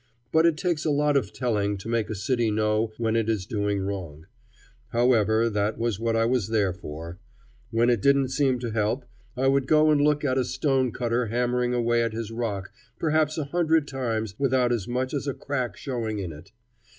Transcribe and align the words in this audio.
But 0.31 0.47
it 0.47 0.57
takes 0.57 0.83
a 0.83 0.89
lot 0.89 1.15
of 1.15 1.31
telling 1.31 1.77
to 1.77 1.87
make 1.87 2.09
a 2.09 2.15
city 2.15 2.49
know 2.49 2.91
when 2.97 3.15
it 3.15 3.29
is 3.29 3.45
doing 3.45 3.81
wrong. 3.81 4.25
However, 4.87 5.47
that 5.47 5.77
was 5.77 5.99
what 5.99 6.15
I 6.15 6.25
was 6.25 6.47
there 6.47 6.73
for. 6.73 7.19
When 7.69 7.87
it 7.87 8.01
didn't 8.01 8.29
seem 8.29 8.57
to 8.61 8.71
help, 8.71 9.05
I 9.37 9.47
would 9.47 9.67
go 9.67 9.91
and 9.91 10.01
look 10.01 10.25
at 10.25 10.39
a 10.39 10.43
stone 10.43 10.91
cutter 10.91 11.27
hammering 11.27 11.75
away 11.75 12.01
at 12.01 12.13
his 12.13 12.31
rock 12.31 12.71
perhaps 12.97 13.37
a 13.37 13.43
hundred 13.43 13.87
times 13.87 14.33
without 14.39 14.71
as 14.71 14.87
much 14.87 15.13
as 15.13 15.27
a 15.27 15.35
crack 15.35 15.77
showing 15.77 16.17
in 16.17 16.31
it. 16.31 16.51